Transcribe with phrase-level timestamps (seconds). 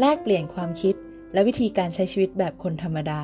[0.00, 0.94] แลกเปลี่ยนความคิด
[1.32, 3.22] และวิธีการใช้ชีวิตแบบคนธรรมดา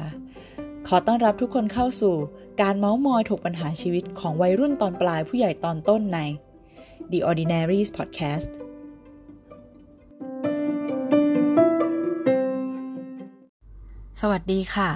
[0.87, 2.15] ขอต้อนรับทุกคนเข้าสู่
[2.63, 6.19] การเมาส์มอยถกปัญหาชีวิตของวัยรุ่นตอนปลายผู้ใหญ่ตอนต้นใน
[7.11, 8.51] The Ordinaries Podcast
[14.21, 14.91] สวัสดีค่ะ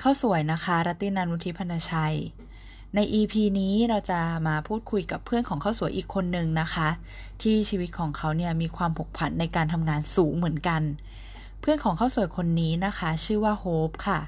[0.00, 2.16] เข้าสวยนะคะ รัตตินันวุฒิพนชัย
[2.94, 6.88] ใน EP นี้เราจะมาพูดคุยกับเพื่อนของข้าวสวยอีกคนหนึ่งนะคะ
[7.42, 10.82] ที่ชีวิตของเขาเนี่ยมีความผกผันในการทำงานสูงเหมือนกัน
[11.60, 14.20] เพื่อนของข้าวสวยคนนี้นะคะ ชื่อว่าโฮปค่ะ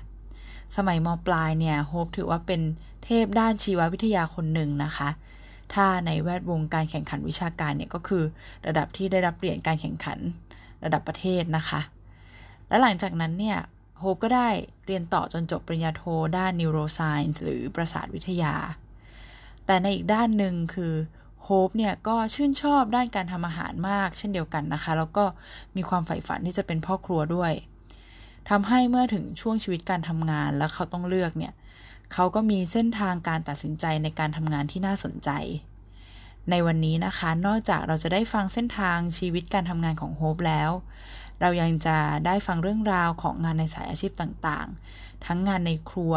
[0.77, 2.61] สมัยมปลายเนี่ยโฮปถือว่าเป็น
[3.05, 5.09] เทพด้านชีววิทยาคนหนึ่งนะคะ
[5.75, 8.25] ถ้าในแวดวงการแข่งขันวิชาการเนี่ยก็คือ
[8.67, 10.19] ระดับที่ได้รับเหรียญการแข่งขัน
[10.85, 11.81] ระดับประเทศนะคะ
[12.69, 13.59] และหลังจากนั้นเนี่ย
[14.01, 14.49] โฮปก็ได้
[14.87, 16.03] เรียนต่อจนจบปริญญาโท
[16.39, 18.55] ด้าน neuroscience หรือประสาทวิทยา
[19.67, 20.95] แต่ในอีกด้านหนึ่งคือ
[21.43, 25.25] โฮปเนี่ยก็ชื่นชอบด้านการทำอาหารมากเช่นเดียวกันนะคะ แล้วก็
[25.77, 27.53] มีความใฝ่ฝันที่จะเป็นพ่อครัวด้วย
[28.51, 31.53] ทำให้เมื่อถึงช่วงชีวิตการทำงานแล้วเขาต้องเลือกเนี่ย
[32.13, 35.31] เขาก็มีเส้นทางการตัดสินใจในการทำงานที่น่าสนใจ
[36.51, 40.71] ในวันนี้นะคะ นอกจากเราจะได้ฟังเส้นทางชีวิตการทำงานของโฮปแล้ว
[41.41, 46.15] เรายังจะได้ฟังเรื่องราวของงานในสายอาชีพต่างๆ ทั้งงานในครัว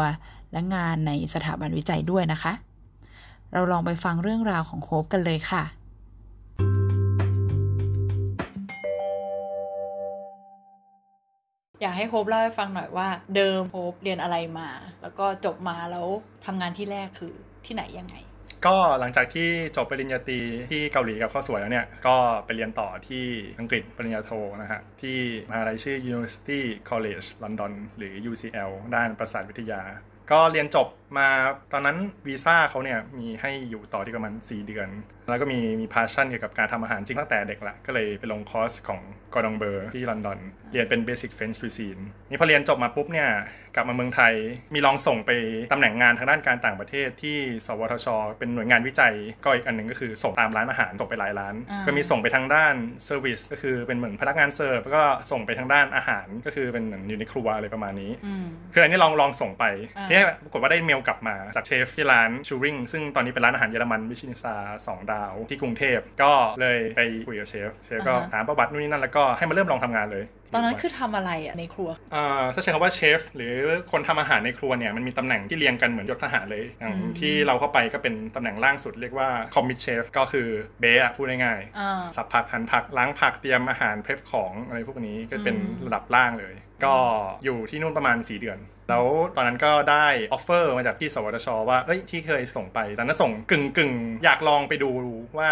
[0.52, 2.52] และงานในสถาบันวิจัยด้วยนะคะ
[3.52, 5.64] เราลองไปฟังเรื่องราวของโฮปกันเลยค่ะ
[11.82, 14.68] อยากให้โฮปเล่าให้ฟังหน่อยว่า เดิมโฮปเรียนอะไรมา
[15.02, 16.06] แล้วก็จบมาแล้ว
[16.44, 17.32] ทำงานที่แรกคือ
[17.64, 18.16] ที่ไหนยังไง
[18.66, 23.24] ก็หลังจากที่จบปริญญาตรีที่เกาหลีกับข้าวสวยแล้วเนี่ย ก็ไปเรียนต่อที่
[23.60, 24.30] อังกฤษปริญญาโท
[24.62, 29.82] นะฮะ ที่มหาลัยชื่อ University College London หรือ UCL ด้านประสาทวิทยา
[30.30, 30.86] ก็เรียนจบ
[31.18, 31.28] มา
[31.72, 34.88] ตอนนั้นวีซ่าเขาเนี่ยมีให้อยู่ต่อที่ประมาณ 4 เดือน
[35.28, 39.00] แล้วก็มีมีพาชั่นเกี่ยวกับการทำอาหารจริงตั้งแต่เด็กละ ก็เลยไปลงคอร์สของ
[39.34, 40.38] กอร์ดองเบอร์ที่ลอนดอน
[40.72, 43.28] เรียนเป็น Basic French Cuisine นี่พอเรียนจบมาปุ๊บเนี่ย
[43.74, 44.34] กลับมาเมืองไทย
[44.74, 45.30] มีลองส่งไป
[45.72, 47.36] ตำแหน่งงานทางด้านการต่างประเทศที่
[47.66, 48.06] สวทช
[48.38, 49.14] เป็นหน่วยงานวิจัย
[49.44, 52.74] ก็อีกอันหนึ่งก็คือส่งตามร้านอาหารส่งไปหลายร้านอ่าก็มีส่งไปทางด้าน
[53.04, 59.64] เซอร์วิสก็คือเป็นเหมือนพนักงานเสิร์ฟแล้วก็ส่งไปทางด้านอาหารก็คือเป็นเหมือนอยู่ในครัวอะไรประมาณนี้อืมคืออันนี้ลองลองส่งไป
[59.96, 64.54] อ่าทีนี้ปรากฏว่าได้เมลกลับมาจากเชฟที่ร้านชูริงซึ่งตอนนี้เป็นร้านอาหารเยอรมันวิชินิซา
[64.86, 73.54] สองดาวที่กรุงเทพก็เลยไปคุยกับเชฟเชฟก็ถามประวัตินู่นนี่นั่นแล้วก็ให้มาเริ่มลองทำงานเลย ตอนนั้นคือทำอะไรอะในครัวอ่าถ้าใช้คำว่าเชฟหรือ
[73.92, 80.48] คนทำอาหารในครัวเนี่ยมันมีตำแหน่งที่เรียงกันเหมือนยศทหารเลยอย่างอืมที่เราเข้าไปก็เป็นตำแหน่งล่างสุดเรียกว่าcommis chef ก็คือ
[80.80, 86.94] เบ๊อะพูดง่ายอ่าๆสับผักหั่นผักล้างผักเตรียมอาหาร prep ของอะไรพวกนี้ก็เป็นอืมระดับล่างเลย ก็
[87.44, 89.06] อยู่ที่นู่นประมาณ 4 เดือนแล้ว
[89.36, 94.90] ตอนนั้นก็ได้ offer มาจากที่สวทช ว่าเอ้ยที่เคยส่งไป ตอนนั้นส่งกึ่งกึ่งๆอยากลองไปดู
[95.38, 95.50] ว่า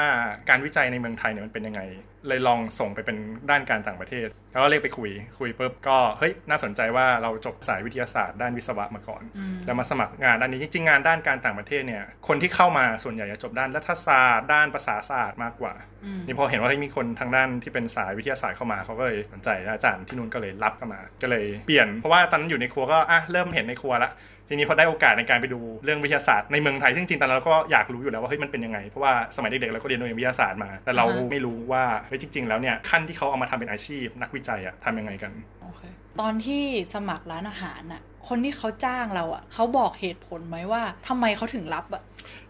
[0.49, 1.81] การวิจัยในเมืองไทยเนี่ยมันเป็นยังไง
[2.29, 3.17] เลยลองส่งไปเป็น
[3.51, 15.75] ด้านการต่างประเทศ แล้วก็เรียกไปคุย คุยปุ๊บก็เฮ้ยน่าสนใจว่าเราจบสายวิทยาศาสตร์ด้านวิศวะมาก่อนอืมแล้วมาสมัครงานด้านนี้จริงๆงานด้านการต่างประเทศเนี่ยคนที่เข้ามาส่วนใหญ่จะจบด้านรัฐศาสตร์ ด้านภาษาศาสตร์มากกว่า
[16.05, 24.11] อืมนี่พอเห็นว่าเฮ้ยมีคนทางด้านที่เป็นสายวิทยาศาสตร์เข้ามาเขาก็เลยสนใจแล้วอาจารย์ที่นู่นก็เลยรับเข้ามา ก็เลยเปลี่ยนเพราะว่าตอนนั้นอยู่ในครัวก็อะเริ่มเห็นในครัวละ
[24.49, 35.33] ทีนี้พอได้โอกาสในการไปดูเรื่องวิทยาศาสตร์ในเมืองไทยซึ่งจริงๆตอนนั้นเราก็อยากรู้อยู่แล้วว่าเฮ้ยมันเป็นยังไงเพราะว่าสมัยเด็กๆเราก็เรียนโรงเรียนวิทยาศาสตร์มา แต่เราอ่าฮะไม่รู้ว่าเฮ้ยจริง ๆ แล้วเนี่ยขั้นที่เขาเอามาทำเป็นอาชีพ นักวิจัยอะทำยังไงกัน
[35.63, 35.83] โอเค
[36.21, 36.65] ตอนที่
[36.95, 42.03] สมัครร้านอาหารน่ะคนที่เขาจ้างเราอะเขาบอกเหตุผลไหมว่าทำไมเขาถึงรับอะ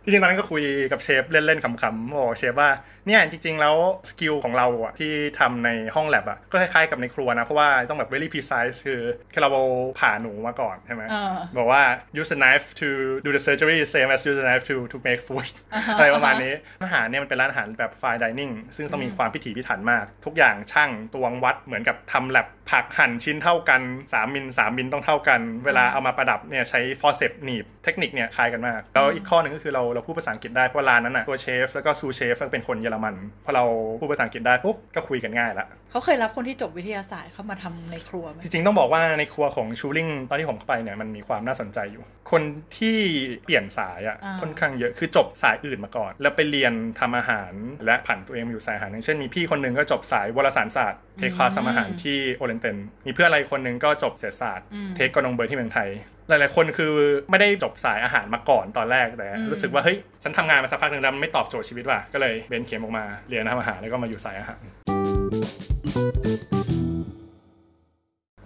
[0.02, 2.70] จริงๆตอนนั้นก็คุยกับเชฟเล่นๆขำๆบอกเชฟว่า
[3.08, 3.76] เนี่ยจริงๆ แล้ว
[4.08, 9.00] skill ของเราอะที่ทำในห้องแลบอะก็คล้ายๆกับในครัวนะ เพราะว่าต้องแบบ very precise คือ
[9.32, 9.50] คือเรา
[9.98, 11.82] ผ่าหนูมาก่อนใช่ไหมอ่าบอกว่า
[12.20, 12.88] use a knife to
[13.24, 18.52] do the surgery same as use a knife to to make food อ่าฮะอะไรประมาณนี้อาหารเนี่ยมันเป็นร้านอาหารแบบ fine dining
[18.76, 23.80] ซึ่งต้องมีความพิถีพิถันมาก ทุกอย่างชั่งตวงวัดเหมือนกับทำแลบผักหั่นชิ้นเท่ากัน
[24.10, 33.14] 3 มิล 3 มิลต้องเท่ากัน เวลาเอามาประดับเนี่ยใช้ forceps หนีบเทคนิคเนี่ยคล้ายกันมากแล้วอีกข้อหนึ่งก็คือเราเราพูดภาษาอังกฤษได้เพราะร้านนั้นอะตัวเชฟแล้วก็ sous chef เป็นคนเยอรมัน
[33.44, 33.64] พอเรา
[33.98, 42.42] พูดภาษาอังกฤษได้ปุ๊บก็คุยกันง่ายละเขาเคยรับคนที่จบวิทยาศาสตร์เข้ามาทำในครัวไหมจริงๆต้องบอกว่าในครัวของ Sühring ตอนที่ผมเข้าไปเนี่ยมันมีความน่าสนใจอยู่ คน
[42.78, 42.98] ที่
[43.44, 47.52] เปลี่ยนสายอะอ่าค่อนข้างเยอะคือจบสายอื่นมาก่อน แล้วไปเรียนทำอาหาร
[47.86, 55.88] และผันตัวเองมาอยู่สายอาหารอย่างเช่นมีพี่คนหนึ่งก็จบสายวารสารศาสตร์ take class ทำอาหารที่โอเรียนเต็ลมีเพื่อนอะไรคนหนึ่งก็จบเศรษฐศาสตร์อืม take Cordon Bleu ที่เมืองไทย
[56.28, 56.92] หลาย ๆ คนคือ
[57.30, 64.60] ไม่ได้จบสายอาหารมาก่อนตอนแรกแต่อืมรู้สึกว่าเฮ้ยฉันทำงานมาสักพักหนึ่งแล้วมันไม่ตอบโจทย์ชีวิตว่ะก็เลยเบนเข็มออกมาเรียนทำอาหารแล้วก็มาอยู่สายอาหาร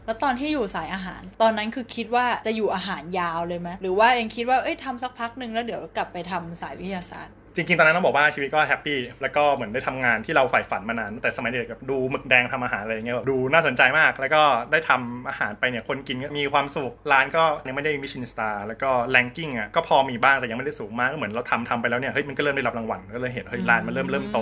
[0.06, 24.40] แล้วตอนที่อยู่สายอาหาร ตอนนั้นคือคิดว่าจะอยู่อาหารยาวเลยไหมหรือว่ายังคิดว่าเอ้ยทำสักพักหนึ่งแล้วเดี๋ยวกลับไปทำสายวิทยาศาสตร์ จริงๆ ตอนนั้นต้องบอกว่าชีวิตก็ happy แล้วก็เหมือนได้ทำงานที่เราใฝ่ฝันมานานตั้งแต่สมัยเด็กแบบดูหมึกแดงทำอาหารอะไรเงี้ยแบบดูน่าสนใจมาก แล้วก็ได้ทำอาหารไปเนี่ยคนกินก็มีความสุขร้านก็ยังไม่ได้มิชลินสตาร์แล้วก็แรงกิ้งอะก็พอมีบ้างแต่ยังไม่ได้สูงมากก็เหมือนเราทำทำไปแล้วเนี่ยเฮ้ยมันก็เริ่มได้รับรางวัลก็เลยเห็นเฮ้ยร้านมันเริ่มเริ่มโต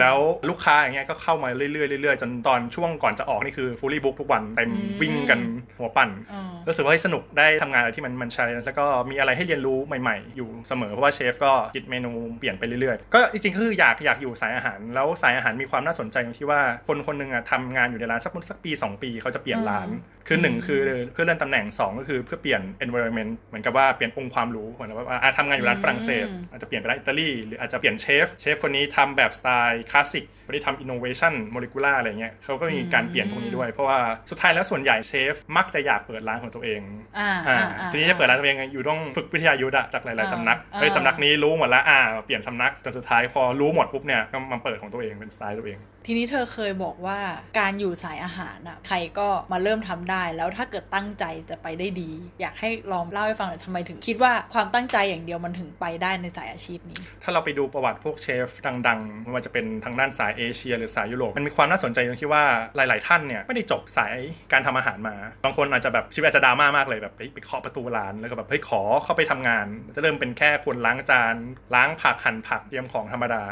[0.00, 0.16] แล้ว
[0.48, 4.70] ลูกค้าอย่างเงี้ยก็เข้ามาเรื่อยๆเรื่อยๆจนตอนช่วงก่อนจะออกนี่คือ fully book ทุกวันเต็ม
[5.00, 5.40] วิ่งกัน
[5.78, 19.88] หัวปั่นอืมรู้สึกว่าเฮ้ยสนุกได้ทำงานอะไรที่มันมันใช้แล้วก็มีอะไรให้เรียนรู้ใหม่ ๆ อยู่เสมอเพราะว่าเชฟก็คิดเมนูเปลี่ยนไปเรื่อยๆ ก็จริงๆก็คืออยากอยากอยู่สายอาหาร แล้วสายอาหารมีความน่าสนใจตรงที่ว่าคนคนหนึ่งอะทำงานอยู่ในร้านสักสักปี 2 ปีเขาจะเปลี่ยนร้าน
[20.28, 20.80] คือหนึ่งคือ
[21.12, 33.98] เพื่อเลื่อนตำแหน่งสองก็คือเพื่อเปลี่ยน environment เหมือนกับว่าเปลี่ยนองค์ความรู้เหมือนกับว่าอะทำงานอยู่ร้านฝรั่งเศสอาจจะเปลี่ยนไปร้านอิตาลีหรืออาจจะเปลี่ยนเชฟเชฟคนนี้ทำแบบสไตล์คลาสสิกคนนี้ทำ innovation molecular อะไรเงี้ยเขาก็มีการเปลี่ยนพวกนี้ด้วย เพราะว่า
[34.30, 36.80] สุดท้ายแล้วส่วนใหญ่เชฟมักจะอยากเปิดร้านของตัวเอง
[37.18, 47.18] อ่าอ่าอ่าอ่าทีนี้จะเปิดร้านตัวเองอยู่ต้องฝึกวิทยายุทธ์อะจากหลายๆสำนักอ่าเฮ้ยสำนักนี้รู้หมดแล้วอ่าเปลี่ยนสำนักจนสุดท้ายพอรู้หมดปุ๊บเนี่ยก็มาเปิดของตัวเองเป็นสไตล์ตัวเอง ทีนี้เธอเคยบอกว่า
[47.58, 58.48] การอยู่สายอาหารอะใครก็มาเริ่มทำได้ แล้วถ้าเกิดตั้งใจจะไปได้ดี อยากให้ลองเล่าให้ฟังหน่อยทำไมถึงคิดว่าความตั้งใจอย่างเดียวมันถึงไปได้ในสายอาชีพนี้ ถ้าเราไปดูประวัติพวกเชฟ
[58.88, 62.44] ดังๆไม่ว่าจะเป็นทางด้านสายเอเชีย หรือสายยุโรปมันมีความน่าสนใจตรงที่ว่า
[62.76, 64.14] หลาย ๆ ท่านเนี่ยไม่ได้จบสาย
[64.52, 65.14] การทำอาหารมา
[65.44, 71.34] บางคนอาจจะแบบชีวิตอาจจะดราม่ามากเลยแบบเฮ้ยไปเคาะประตูร้านแล้วก็แบบเฮ้ยขอเข้าไปทำงาน จะเริ่มเป็นแค่คนล้างจาน
[71.74, 73.42] ล้างผักักหั่นผักเตรียมของธรรมดา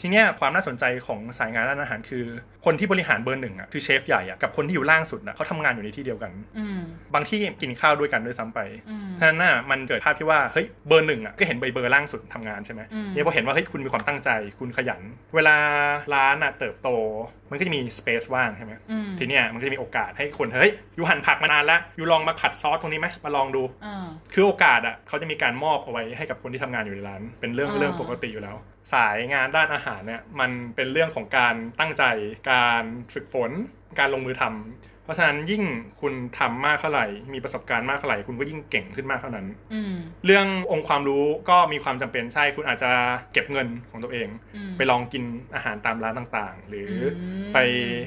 [0.00, 2.24] ทีเนี้ยความน่าสนใจของสายงานด้านอาหารคือ
[2.68, 6.78] คนที่บริหารเบอร์หนึ่งอะคือเชฟใหญ่อะกับคนที่อยู่ล่างสุดอะเขาทำงานอยู่ในที่เดียวกันอืม
[7.14, 8.60] บางที่กินข้าวด้วยกันด้วยซ้ำไป
[8.90, 15.00] อืมฉะนั้นน่ะมันเกิดภาพที่ว่าเฮ้ยเบอร์หนึ่งอะก็เห็นเบอร์เบอร์ล่างสุดทำงานใช่ไหมอืมเนี่ยพอเห็นว่าเฮ้ยคุณมีความตั้งใจคุณขยัน
[15.34, 15.56] เวลา
[16.14, 16.88] ร้านอะเติบโต
[17.50, 28.56] มันก็จะมีสเปซว่างใช่ไหมอืมทีเนี้ยมันก็จะมีโอกาสให้คนเฮ้ยอยู่หั่นผักมานานแล้วอยู่ลองมาผัดซอสตรงนี้ไหมมาลองดูอ่าคือโอกาสอะเขาจะมีการมอบเอาไว้ให้กับคนที่ทำงานอยู่ในร้าน เป็นเรื่องอ่าเรื่องปกติอยู่แล้ว
[28.92, 32.04] สายงานด้านอาหารเนี่ยมันเป็นเรื่องของการตั้งใจ
[32.50, 32.57] การ
[33.14, 33.50] ฝึกฝน
[33.98, 35.64] การลงมือทำเพราะฉะนั้นยิ่ง
[36.00, 39.94] คุณทำมากเท่าไหร่ มีประสบการณ์มากเท่าไหร่ คุณก็ยิ่งเก่งขึ้นมากเท่านั้นอืม
[40.24, 42.90] เรื่ององค์ความรู้ก็มีความจำเป็นใช่ คุณอาจจะ
[43.32, 45.24] เก็บเงินของตัวเองอืมไปลองกิน
[45.54, 47.58] อาหารตามร้านต่างๆ หรืออมไป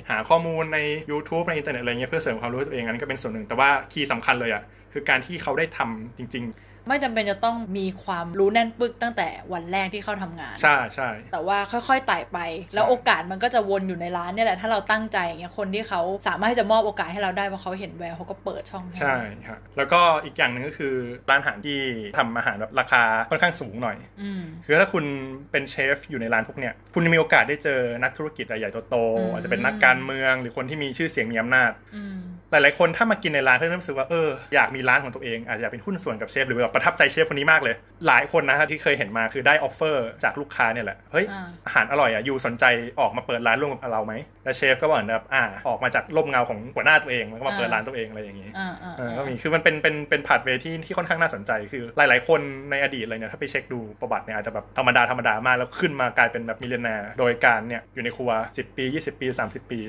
[0.09, 0.79] หาข้อมูลใน
[1.11, 4.63] YouTube ในอินเทอร์เน็ตอะไรเงี้ยเพื่อเสริมความรู้ให้ตัวเองอันนี้ก็เป็นส่วนหนึ่งแต่ว่า key สำคัญเลยอะ
[4.93, 6.45] คือการที่เขาได้ทำจริง
[6.87, 12.37] ไม่จำเป็นจะต้องมีความรู้แน่นปึกตั้งแต่วันแรกที่เข้าทำงานๆใช่ใช่แต่ว่าค่อยๆไต่ไป
[12.75, 19.17] แล้วโอกาสมันก็จะวนอยู่ในร้านเนี่ยแหละถ้าเราตั้งใจอย่างเงี้ยคนที่เขาสามารถที่จะมอบโอกาสให้เราได้เพราะเขาเห็นแววเขาก็เปิดช่องห้ใช่
[19.47, 20.93] ครับแล้วก็อีกอย่างหนึ่งก็คือ
[21.29, 21.79] ร้านอาหารที่
[22.17, 25.05] ทำอาหารแบบราคาค่อนข้างสูงหน่อยอืมคือถ้าคุณ
[25.51, 37.75] เป็นเชฟอยู่ในร้านพวกเนี้ยคุณมีโอกาสได้เจอนักธุรกิจใหญ่ๆโตอืมๆอาจจะเป็นนักการเมืองหรือคนที่มีชื่อเสียงมีอำนาจอืมหลายๆคนถ้ามากินในร้านเขาจะรู้สึกว่าเอออยากมีร้านของตัวเองอาจจะอยากเป็นหุ้นส่วนกับเชฟหรือแบบประทับใจเชฟคนนี้มากเลย
[38.07, 42.65] หลายคนนะฮะที่เคยเห็นมาคือได้ offer จากลูกค้าเนี่ยแหละ เฮ้ยอ่าอาหารอร่อยอะ you สนใจ
[42.99, 44.13] ออกมาเปิดร้านร่วมกับเราไหม
[44.43, 52.41] แล้วเชฟก็บอกแบบอ่า ออกมาจากร่มเงาของหัวหน้าตัวเองแล้วก็มาเปิดร้านตัวเองอะไรอย่างนี้อ่าอ่าเออก็มี คือมันเป็น เป็น เป็น pathway ที่ที่ค่อนข้างน่าสนใจ คือหลาย ๆ คน
[52.71, 59.79] ในอดีตเลยเนี่ย ถ้าไปเช็คดูประวัติเนี่ยอาจจะแบบธรรมดา ธรรมดามาก แล้วขึ้นมากลายเป็นแบบ millionaire โดยการเนี่ยอยู่ในครัว 10 ปี 20 ปี 30 ปี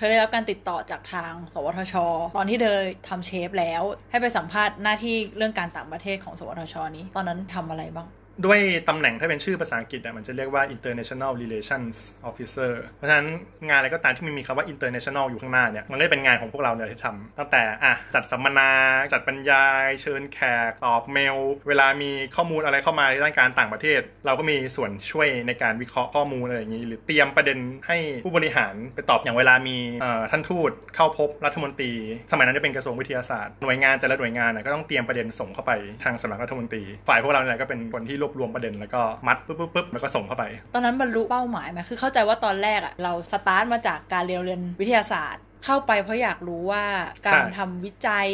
[0.00, 1.94] เธอได้รับการติดต่อจากทาง สวทช
[2.36, 2.76] ตอนที่เธอ
[3.08, 8.06] ทำเชฟแล้ว ให้ไปสัมภาษณ์หน้าที่เรื่องการต่างประเทศของ สวทช นี้ ตอนนั้นทำอะไรบ้าง
[8.46, 11.96] ด้วยตำแหน่งถ้าเป็นชื่อภาษาอังกฤษอะมันจะเรียกว่า international relations
[12.30, 13.28] officer เพราะฉะนั้น
[13.68, 18.70] งานอะไรก็ตามที่มันมีคำว่า international อยู่ข้างหน้าเนี่ย มันก็เป็นงานของพวกเราเนี่ยที่ทำตั้งแต่อะจัดสัมมนา
[19.12, 21.36] จัดบรรยาย เชิญแขก ตอบเมล
[21.68, 31.92] เวลามีข้อมูลอะไรเข้ามาในด้านการต่างประเทศ เราก็มีส่วนช่วยในการวิเคราะห์ข้อมูลอะไรอย่างนี้ หรือเตรียมประเด็นให้ผู้บริหารไปตอบอย่างเวลามีเอ่อท่านทูตเข้าพบรัฐมนตรี
[32.32, 35.72] สมัยนั้นจะเป็นกระทรวงวิทยาศาสตร์หน่วยงานแต่ละหน่วยงานน่ะก็ต้องเตรียมประเด็นส่งเข้าไป
[36.04, 40.44] ทางสำนักรัฐมนตรี ฝ่ายพวกเราเนี่ยก็เป็นคนที่รวบรวมประเด็นแล้วก็มัดปุ๊บปุ๊บปุ๊บแล้วก็ส่งเข้าไป
[40.74, 46.84] ตอนนั้นบรรลุเป้าหมายไหมคือเข้าใจว่าตอนแรกอะเราสตาร์ทมาจากการเรียนเรียนวิทยาศาสตร์ เข้าไปเพราะอยากรู้ว่า
[47.26, 48.28] การใช่ทำวิจัย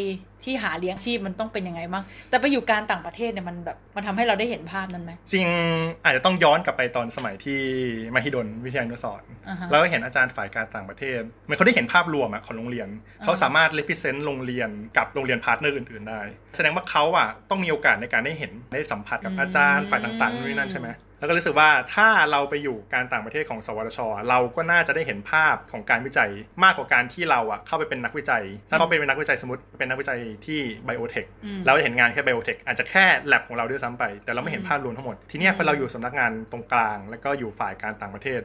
[0.44, 5.48] ที่หาเลี้ยงชีพมันต้องเป็นยังไงบ้าง แต่ไปอยู่การต่างประเทศเนี่ยมันแบบมันทำให้เราได้เห็นภาพนั้นไหมจริง
[6.04, 7.60] อาจจะต้องย้อนกลับไปตอนสมัยที่
[8.14, 12.88] มหิดลวิทยานุสรณ์อ่าฮะแล้วก็เห็นอาจารย์ฝ่ายการต่างประเทศเหมือนเขาได้เห็นภาพรวมอะของโรงเรียน
[13.24, 16.20] เขาสามารถ represent โรงเรียนกับโรงเรียน partner อื่นๆได้
[16.56, 26.30] แสดงว่าเขาอะต้องมีโอกาสในการได้เห็นได้สัมผัสกับอาจารย์ฝ่ายต่างๆนู่นนนั่นใช่ไหม แล้วก็รู้สึกว่าถ้าเราไปอยู่การต่างประเทศของ สวทช เราก็น่าจะได้เห็นภาพของการวิจัย
[26.64, 38.40] มากกว่าการที่เราอะเข้าไปเป็นนักวิจัย ถ้าเขาเป็นนักวิจัยสมมติเป็นนักวิจัยที่ไบโอเทคอืมเราเห็นงานแค่ไบโอเทคอาจจะแค่แลบของเราด้วยซ้ำไป แต่เราไม่เห็นภาพรวมทั้งหมด ทีเนี้ยพอเราอยู่สำนักงานตรงกลาง แล้วก็อยู่ฝ่ายการต่างประเทศ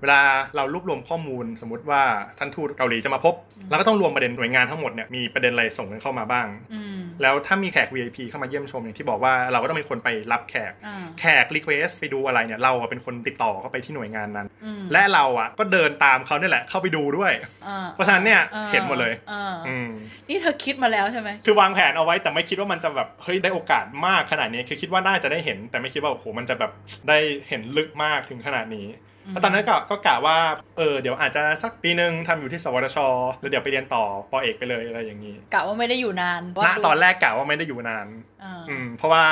[0.00, 0.22] เวลา
[0.56, 2.02] เรารวบรวมข้อมูลสมมติว่า
[2.38, 3.34] ท่านทูตเกาหลีจะมาพบ
[3.70, 17.32] เราก็ต้องรวมประเด็นหน่วยงานทั้งหมดเนี่ยมีประเด็นอะไรส่งกันเข้ามาบ้างอืมแล้วถ้ามีแขก VIP เข้ามาเยี่ยมชมอย่างที่บอกว่าเราก็ต้องเป็นคนไปรับแขกอ่าแขก request ไปดูอะไรเนี่ยเราอะเป็นคนติดต่อเข้าไปที่หน่วยงานนั้นอืมและเราอะก็เดินตามเขาเนี่ยแหละเข้าไปดูด้วย
[17.66, 19.88] อ่าเพราะฉะนั้นเนี่ยอ่าเห็นหมดเลยอ่าอืม
[20.28, 26.72] นี่เธอคิดมาแล้วใช่ไหมคือวางแผนเอาไว้แต่ไม่คิดว่ามันจะแบบเฮ้ยได้โอกาสมากขนาดนี้คือคิดว่าน่าจะได้เห็น แต่ไม่คิดว่าโอ้โหมันจะแบบ
[27.08, 30.36] ได้เห็นลึกมากถึงขนาดนี้อืม แล้วตอนนั้นก็ก็กะว่า
[30.78, 32.98] เออเดี๋ยวอาจจะสักปีหนึ่งทำอยู่ที่สวทช
[33.40, 38.06] แล้วเดี๋ยวไปเรียนต่อปอเอกไปเลยอะไรอย่างนี้กะว่าไม่ได้อยู่นานณว่าดูตอนแรกกะว่าไม่ได้อยู่นาน
[38.44, 39.24] อ่าอืมเพราะว่า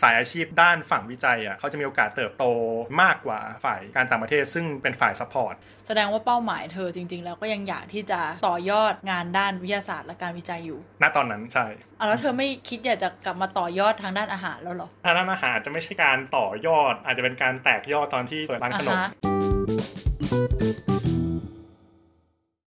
[0.00, 2.44] สายอาชีพด้านฝั่งวิจัยอะเขาจะมีโอกาสเติบโต
[3.02, 5.54] มากกว่าฝ่ายการต่างประเทศ ซึ่งเป็นฝ่าย support
[5.86, 11.66] แสดงว่าเป้าหมายเธอจริง ๆ แล้วก็ยังอยากที่จะต่อยอดงานด้านวิทยาศาสตร์และการวิจัยอยู่ณตอนนั้นใช่
[11.98, 19.33] อะแล้วเธอไม่คิดอยากจะกลับมาต่อยอดทางด้านอาหารแล้วเหรอทางด้านอาหารจะไม่ใช่การต่อยอด อาจจะเป็นการแตกยอดตอนที่เปิดร้านขนมอ่าฮะ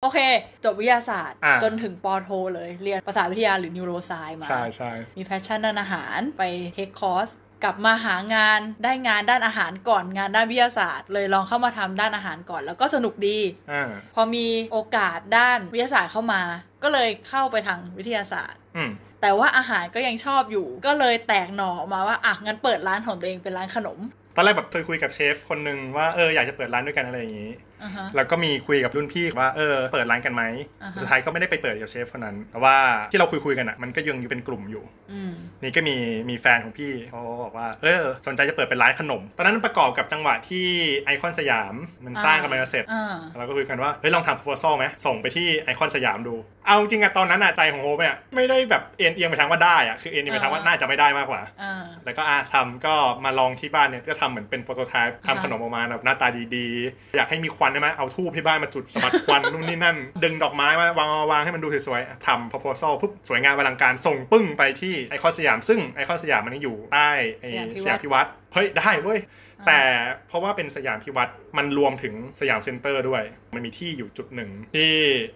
[0.02, 0.20] โอเค
[0.64, 7.30] จบวิทยาศาสตร์ อ่าจนถึงป.โทเลย เรียนประสาทวิทยาหรือ neuroscience มา ใช่ใช่มี passion ด้านอาหารไปเทคคอร์ส
[7.64, 13.40] กลับมาหางานได้งานด้านอาหารก่อนงานด้านวิทยาศาสตร์ เลยลองเข้ามาทำด้านอาหารก่อนแล้วก็สนุกดี
[13.72, 16.42] อ่าพอมีโอกาสด้านวิทยาศาสตร์เข้ามา
[16.84, 24.00] ก็เลยเข้าไปทางวิทยาศาสตร์ อืม แต่ว่าอาหารก็ยังชอบอยู่ ก็เลยแตกหน่อออกมาว่าอะงั้นเปิดร้านของตัวเองเป็นร้านขนม
[24.36, 27.52] ตอนแรกแบบเคยคุยกับเชฟคนหนึ่งว่าเอออยากจะเปิดร้านด้วยกันอะไรอย่างนี้
[27.84, 30.44] อ่าฮะแล้วก็มีคุยกับรุ่นพี่ว่าเออเปิดร้านกันไหม
[30.82, 32.76] อ่าฮะสุดท้ายก็ไม่ได้ไปเปิดกับเชฟคนนั้นแต่ว่า
[33.12, 35.96] ที่เราคุยคุยๆกันอะมันก็ยังอยู่เป็นกลุ่มอยู่อืมนี่ก็มี
[36.30, 40.66] มีแฟนของพี่เขาบอกว่าเออสนใจจะเปิดเป็นร้านขนม ตอนนั้นประกอบกับจังหวะที่
[41.06, 41.74] ไอคอนสยาม
[42.06, 46.36] มันสร้างกันมาเสร็จอ่าเราก็คุยกันว่าเฮ้ยลองทำ proposal ไหมส่งไปที่ไอคอนสยามดู
[46.68, 69.20] เอาจริงอะตอนนั้นอะใจของโฮมเนี่ยไม่ได้แบบเอ็นเอียงไปทางว่าได้อะคือเอ็นเอียงไปทางว่าอ่าน่าจะไม่ได้มากกว่าอ่าแล้วก็อะทำก็มาลองที่บ้านเนี่ยก็ทำเหมือนเป็น prototype อ่าทำขนมออกมาแบบหน้าตาดีๆ อยากให้มีควันใช่ไหมเอาธูปที่บ้านมาจุดสะบัดควันนู่นนี่นั่น ดึงดอกไม้มาวางวางให้มันดูสวยๆทำ proposal ปุ๊บสวยงามอลังการส่งปึ้งไปที่ไอคอนสยามซึ่งไอคอนสยามมันอยู่ใต้ไอสยามพิวรสยามพิวรรธน์ เฮ้ยได้เว้ย
[69.68, 69.80] แต่
[70.28, 74.92] เพราะว่าเป็นสยามพิวรรธน์มันรวมถึงสยามเซ็นเตอร์ด้วย มันมีที่อยู่จุดหนึ่งที่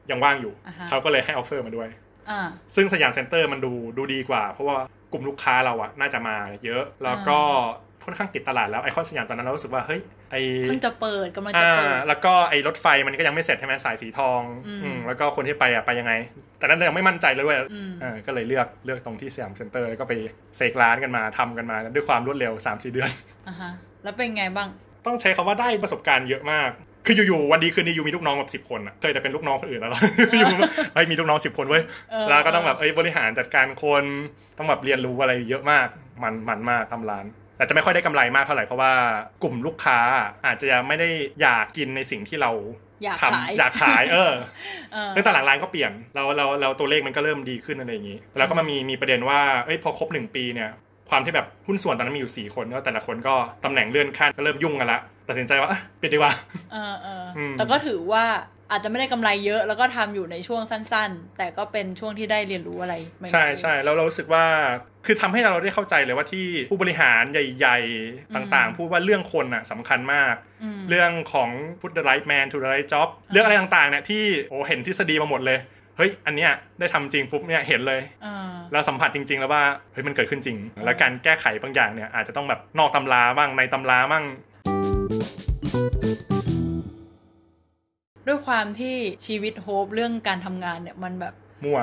[0.09, 1.89] ยังว่างอยู่อ่าฮะเขาก็เลยให้ offer มาด้วย
[2.29, 2.41] อ่า
[2.75, 4.77] ซึ่งสยามเซ็นเตอร์มันดูดูดีกว่า เพราะว่า
[5.11, 7.39] กลุ่มลูกค้าเราอะน่าจะมาเยอะแล้วก็
[8.07, 16.13] ค่อนข้างติดตลาดแล้วไอคอนสยามตอนนั้นเรารู้สึกว่าเฮ้ยไอเพิ่งจะเปิดกำลังจะอ่าเปิดแล้วก็ไอรถไฟมันก็ยังไม่เสร็จใช่ไหมสายสีทองอืมอืมแล้วก็คนที่ไปอะไปยังไง
[16.57, 20.13] แต่นั้นเรายังไม่มั่นใจเลยด้วยอืมเออก็เลยเลือกเลือกตรงที่สยามเซ็นเตอร์แล้วก็ไป
[20.57, 23.09] เซกร้านกันมาทำกันมาด้วยความรวดเร็ว3-4เดือน
[23.47, 23.71] อ่าฮะ
[24.03, 24.67] แล้วเป็นไงบ้าง
[25.05, 26.71] ต้องใช้คำว่าได้ประสบการณ์เยอะมาก
[27.05, 29.91] คืออยู่ๆวันดีคืนดีอยู่มีลูกน้องแบบสิบคนอะเคยแต่เป็นลูกน้องคนอื่นแล้ว
[30.39, 30.49] อยู่
[30.93, 34.03] เฮ้ยมีลูกน้องสิบคนเว้ยเออแล้วก็ต้องแบบเอ้ยบริหารจัดการคน
[34.57, 35.87] ต้องแบบเรียนรู้อะไรเยอะมาก
[36.23, 37.25] มันมันมากทำร้าน
[37.57, 38.91] แต่จะไม่ค่อยได้กำไรมากเท่าไหร่เพราะว่า
[39.43, 39.99] กลุ่มลูกค้า
[40.45, 41.09] อาจจะยังไม่ได้
[41.41, 42.51] อยากกินในสิ่งที่เรา
[43.03, 44.33] อยากทำขายอยากขายเออ
[44.93, 50.69] เออเรื่องตอนหลังร้านก็เปลี่ยนเราเราเราตัวเลขมันก็เริ่มดีขึ้นอะไรอย่างนี้ แล้วก็มามีมีประเด็นว่าเอ้ยพอครบหนึ่งปีเนี่ย
[51.09, 56.33] ความที่แบบหุ้นส่วนตอนนั้นมีอยู่ 4 คนก็แต่ละคนก็ตำแหน่งเลื่อนขั้นก็เริ่มยุ่งกันละตัดสินใจว่าอะปิดดีกว่า
[56.71, 58.23] เออเอออมแต่ก็ถือว่า
[58.71, 64.45] อาจจะไม่ได้กำไรเยอะ แล้วก็ทำอยู่ในช่วงสั้น ๆ แต่ก็เป็นช่วงที่ได้เรียนรู้อะไรใหม่ๆใช่ใช่แล้วเรารู้สึกว่า
[65.05, 71.49] คือทำให้เราได้เข้าใจเลยว่าที่ผู้บริหารใหญ่ ๆ ต่างๆ พูดว่าเรื่องคนอะสำคัญมากอืมเรื่องของ
[71.81, 75.59] put the right man to the right job เรื่องอะไรต่างๆเนี่ยที่โอ้เห็นทฤษฎีมาหมดเลย
[75.97, 84.23] เฮ้ย อันเนี้ยได้ทำจริงปุ๊บเนี่ยเห็นเลยเออแล้วสัมผัสจริง ๆ แล้วว่าเฮ้ยมันเกิดขึ้นจริง แล้วการแก้ไขบางอย่างเนี่ยอาจจะต้องแบบนอกตำราบ้างในตำราบ้าง
[88.27, 91.33] ด้วยความที่ชีวิตโฮปเรื่องการทำงานเนี่ยมันแบบ
[91.65, 91.79] มั่ว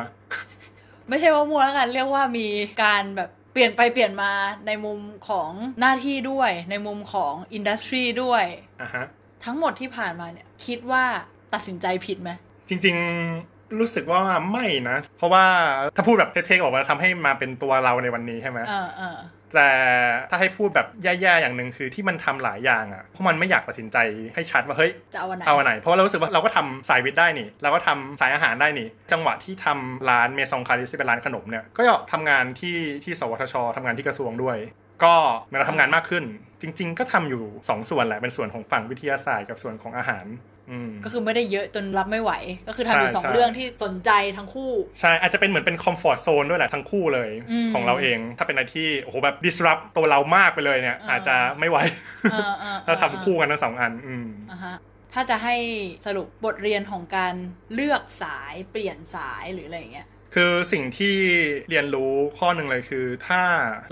[1.08, 2.46] ไม่ใช่ว่ามัวแล้วกันเรียกว่ามี
[2.82, 4.32] การแบบเปลี่ยนไปเปลี่ยนมา
[4.66, 4.98] ในมุม
[5.28, 8.44] ของหน้าที่ด้วย ในมุมของอินดัสทรีด้วย
[8.82, 9.06] อะฮะ
[9.44, 11.04] ทั้งหมดที่ผ่านมาเนี่ยคิดว่า
[11.54, 12.30] ตัดสินใจผิดไหม
[12.68, 12.96] จริง
[13.36, 14.20] ๆรู้สึกว่า
[14.52, 15.44] ไม่นะ เพราะว่า
[15.96, 19.18] ถ้าพูดแบบเท่ๆบอกว่าทำให้มาเป็นตัวเราในวันนี้ใช่ไหมเออเออ
[19.54, 19.68] แต่
[20.30, 23.96] ถ้าให้พูดแบบแย่ๆอย่างหนึ่งคือที่มันทำหลายอย่างอะเพราะมันไม่อยากตัดสินใจ
[24.34, 31.82] ให้ชัดว่าเฮ้ยจะเอาวันไหนเอาอันไหนเพราะว่าเรารู้สึกว่าเราก็ทำสายวิทย์ได้นี่ เราก็ทำสายอาหารได้นี่ จังหวะที่ทำร้านเมซองคาริสที่เป็นร้านขนมเนี่ยก็
[32.12, 34.56] ทำงานที่ที่สวทชทำงานที่กระทรวงด้วย
[35.04, 35.14] ก็
[35.48, 36.24] เมื่อเราทำงานมากขึ้น
[36.62, 40.53] จริง ๆ ก็ทำอยู่สองส่วนแหละเป็นส่วนของฝั่งวิทยาศาสตร์กับส่วนของอาหารอืม
[41.04, 42.32] ก็คือไม่ได้เยอะจนรับไม่ไหว
[42.68, 51.78] ก็คือทำอยู่ใช่สองใช่เรื่องที่สนใจทั้งคู่ ใช่ อาจจะเป็นเหมือนเป็นคอมฟอร์ z โซนด้วยแหละทั้งคู่เลยอืมของเราเอง ถ้าเป็นอะไรที่โอ้โหแบบ disrupt ตัวเรามากไปเลยเนี่ยอ่าอาจจะไม่ไหว
[52.32, 54.76] เออเออเออถ้าทำคู่กันทั้งสองอัน อืมอะฮะ
[55.14, 55.56] ถ้าจะให้
[56.06, 57.34] สรุปบทเรียนของการ
[57.74, 61.16] เลือกสายเปลี่ยนสายหรืออะไรอย่างเงี้ย คือสิ่งที่
[61.70, 63.42] เรียนรู้ข้อหนึ่งเลยคือ ถ้า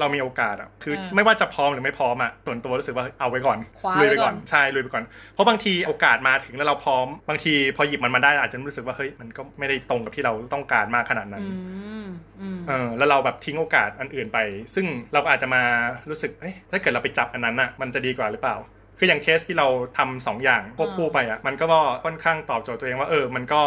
[0.00, 11.56] เรามีโอกาสอะคือเออไม่ว่าจะพร้อมหรือไม่พร้อมอะส่วนตัวรู้สึกว่าเอาไว้ก่อนคว้าลุยไว้ไปก่ก่ออนนใช่ลุยไปก่อน เพราะบางทีโอกาสมาถึงแล้วเราพร้อมบางทีพอหยิบมันมาได้อาจจะรู้สึกว่าเฮ้ยมันก็ไม่ได้ตรงกับที่เราต้องการมากขนาดนั้นอื
[12.04, 12.06] ม
[12.40, 14.38] อืมเออแล้วเราแบบทิ้งโอกาสอันอื่นไป
[14.74, 15.62] ซึ่งเราก็อาจจะมา
[16.10, 18.56] รู้สึกเอ้ยถ้าเกิดเราไปจับอันนั้นอะมันจะดีกว่าหรือเปล่า
[18.98, 19.68] คืออย่างเคสที่เรา
[19.98, 21.66] ทำสองอย่างควบคู่ไปอะมันก็
[22.04, 23.62] ค่อนข้างตอบโจทย์ตัวเองว่าเออมันก็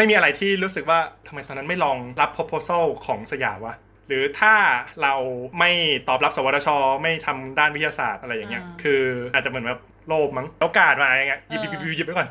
[0.00, 3.74] ไม่มีอะไรที่รู้สึกว่าทำไมตอนนั้นไม่ลองรับ proposal ของสยามวะ
[4.08, 4.54] หรือถ้า
[5.02, 5.14] เรา
[5.58, 5.70] ไม่
[6.08, 6.68] ตอบรับสวทช
[7.02, 9.02] ไม่ทำด้านวิทยาศาสตร์อะไรอย่างเงี้ยอ่าคือ
[9.34, 12.28] อาจจะเหมือนแบบโลภมั้งโอกาสมาอย่างเงี้ยหยิบหยิบหยิบหยิบหยิบไปก่อน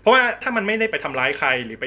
[0.00, 1.86] เพราะว่าถ้ามันไม่ได้ไปทำร้ายใครหรือไป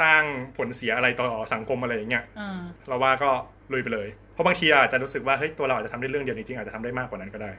[0.00, 0.22] สร้าง
[0.56, 3.30] ผลเสียอะไรต่อสังคมอะไรอย่างเงี้ยอ่าเราว่าก็
[3.72, 7.50] ลุยไปเลย เพราะบางทีอาจจะรู้สึกว่าเฮ้ยตัวเราอาจจะทำได้เรื่องเดียวจริงๆอาจจะทำได้มากกว่านั้นก็ได้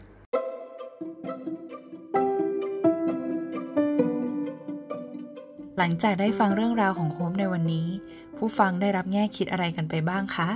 [5.78, 7.88] หลังจากได้ฟังเรื่องราวของโฮมในวันนี้
[8.38, 10.50] ผู้ฟังได้รับแง่คิดอะไรกันไปบ้างคะ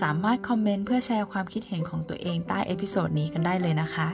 [0.00, 4.08] สามารถคอมเมนต์เพื่อแชร์ความคิดเห็นของตัวเองใต้ episode นี้กันได้เลยนะคะ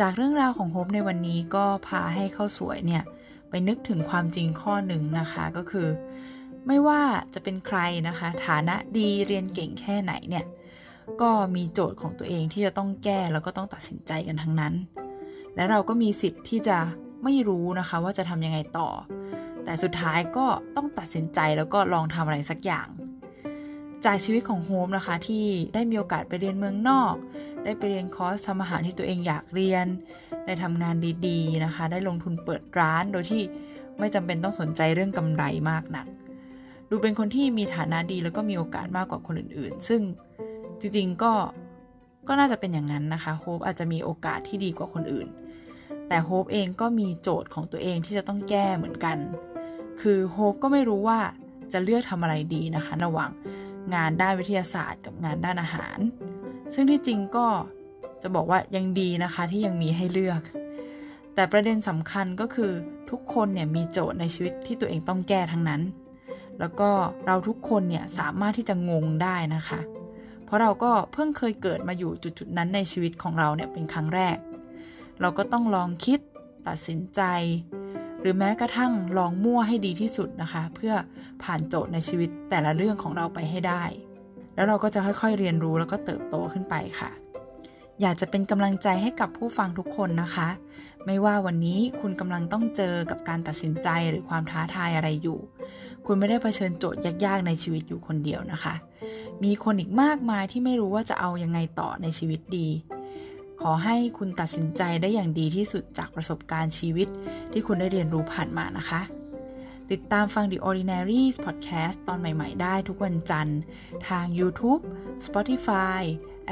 [0.00, 3.02] จากเรื่องราวของโฮมในวันนี้ก็พาให้เข้าสวยเนี่ย
[3.48, 5.88] ไปนึกถึงความจริงข้อหนึ่งนะคะก็คือ
[6.66, 7.02] ไม่ว่า
[7.34, 10.44] จะเป็นใครนะคะ ฐานะดีเรียนเก่งแค่ไหนเนี่ย
[11.20, 14.74] ก็มีโจทย์ของตัวเองที่จะต้องแก้แล้วก็ต้องตัดสินใจกันทั้งนั้น
[15.54, 16.78] และเราก็มีสิทธิ์ที่จะ
[17.24, 18.88] ไม่รู้นะคะ ว่าจะทำยังไงต่อ
[19.68, 20.46] แต่สุดท้ายก็
[20.76, 22.88] ต้องตัดสินใจแล้วก็ลองทำอะไรสักอย่าง
[24.04, 25.44] จากชีวิตของโฮมนะคะที่
[25.74, 27.14] ได้มีโอกาสไปเรียนเมืองนอก
[27.64, 29.86] ได้ไปเรียนคอร์สทำอาหารที่ตัวเองอยากเรียน
[30.44, 30.94] ได้ทำงาน
[31.26, 33.42] ดีๆนะคะ ได้ลงทุนเปิดร้านโดยที่
[33.98, 36.06] ไม่จำเป็นต้องสนใจเรื่องกำไรมากนัก
[36.90, 40.00] ดูเป็นคนที่มีฐานะดีแล้วก็มีโอกาสมากกว่าคนอื่นๆ ซึ่ง
[40.80, 41.32] จริงๆก็
[42.28, 45.28] ก็น่าจะเป็นอย่างนั้นนะคะโฮปอาจจะมีโอกาสที่ดีกว่าคนอื่น
[46.08, 49.16] แต่โฮปเองก็มีโจทย์ของตัวเองที่จะต้องแก้เหมือนกัน
[50.00, 51.20] คือโฮปก็ไม่รู้ว่า
[51.72, 53.30] จะเลือกทำอะไรดีนะคะ ระหว่าง
[53.94, 55.98] งานด้านวิทยาศาสตร์กับงานด้านอาหาร
[56.74, 57.46] ซึ่งที่จริงก็
[58.22, 60.42] จะบอกว่ายังดีนะคะที่ยังมีให้เลือก
[61.34, 62.70] แต่ประเด็นสำคัญก็คือ
[63.10, 65.82] ทุกคนเนี่ยมีโจทย์ในชีวิตที่ตัวเองต้องแก้ทั้งนั้น
[66.60, 66.90] แล้วก็
[67.26, 69.80] เราทุกคนเนี่ยสามารถที่จะงงได้นะคะ
[70.44, 74.36] เพราะเราก็เพิ่งเคยเกิดมาอยู่จุดๆนั้นในชีวิตของเราเนี่ยเป็นครั้งแรก
[75.20, 76.20] เราก็ต้องลองคิด
[76.68, 77.20] ตัดสินใจ
[78.20, 80.94] หรือแม้กระทั่งลองมั่วให้ดีที่สุดนะคะ เพื่อ
[81.42, 83.82] ผ่านโจทย์ในชีวิตแต่ละเรื่องของเราไปให้ได้
[84.54, 87.10] แล้วเราก็จะค่อยๆเรียนรู้แล้วก็เติบโตขึ้นไปค่ะ
[88.00, 90.48] อยากจะเป็นกำลังใจให้กับผู้ฟังทุกคนนะคะ
[91.06, 95.38] ไม่ว่าวันนี้คุณกำลังต้องเจอกับการตัดสินใจหรือความท้าทายอะไรอยู่
[96.06, 98.74] คุณไม่ได้เผชิญโจทย์ยากๆในชีวิตอยู่คนเดียวนะคะ
[99.44, 102.68] มีคนอีกมากมายที่ไม่รู้ว่าจะเอายังไงต่อในชีวิตดี
[103.60, 107.08] ขอให้คุณตัดสินใจได้อย่างดีที่สุดจากประสบการณ์ชีวิต
[107.52, 109.00] ที่คุณได้เรียนรู้ผ่านมานะคะ
[109.90, 113.60] ติดตามฟัง The Ordinaries Podcast ตอนใหม่ ๆ ได้ทุกวันจันทร์
[114.08, 114.82] ทาง YouTube
[115.26, 116.02] Spotify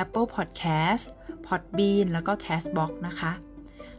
[0.03, 1.05] Apple Podcast
[1.47, 3.33] Podbean แล้วก็ Castbox นะคะ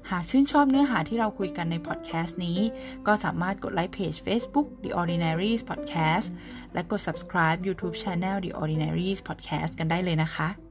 [0.09, 2.59] หากชื่นชอบเนื้อหาที่เราคุยกันในพอดแคสต์นี้
[3.07, 6.27] ก็สามารถกดไลค์เพจ Facebook The Ordinaries Podcast
[6.73, 10.66] และกด subscribe YouTube Channel The Ordinaries Podcast กันได้เลยนะคะ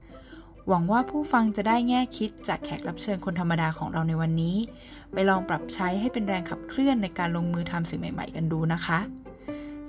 [0.69, 4.57] หวังว่าผู้ฟังจะได้แง่คิดจากแขกรับเชิญคนธรรมดาของเราในวันนี้
[5.13, 8.99] ไปลองปรับใช้ให้เป็นแรงขับเคลื่อนในการลงมือทำสิ่งใหม่ๆ กันดูนะคะ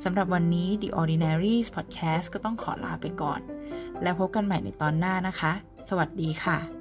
[0.03, 3.39] สำหรับวันนี้ The Ordinaries Podcast ก็ต้องขอลาไปก่อน
[4.01, 5.51] แล้วพบกันใหม่ในตอนหน้านะคะ
[5.89, 6.76] สวัสดีค่ะ